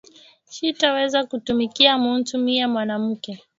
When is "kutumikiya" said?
1.29-1.93